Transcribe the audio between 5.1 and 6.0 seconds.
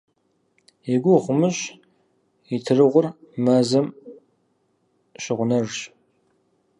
щыгъунэжщ».